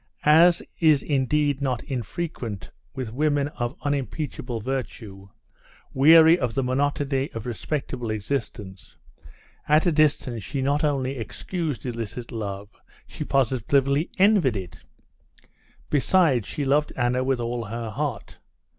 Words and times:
As 0.25 0.63
is 0.79 1.03
indeed 1.03 1.61
not 1.61 1.83
unfrequent 1.83 2.71
with 2.95 3.13
women 3.13 3.49
of 3.49 3.77
unimpeachable 3.83 4.59
virtue, 4.59 5.29
weary 5.93 6.39
of 6.39 6.55
the 6.55 6.63
monotony 6.63 7.29
of 7.33 7.45
respectable 7.45 8.09
existence, 8.09 8.97
at 9.69 9.85
a 9.85 9.91
distance 9.91 10.41
she 10.43 10.59
not 10.59 10.83
only 10.83 11.17
excused 11.17 11.85
illicit 11.85 12.31
love, 12.31 12.69
she 13.05 13.23
positively 13.23 14.09
envied 14.17 14.57
it. 14.57 14.81
Besides, 15.91 16.47
she 16.47 16.65
loved 16.65 16.91
Anna 16.95 17.23
with 17.23 17.39
all 17.39 17.65
her 17.65 17.91
heart. 17.91 18.39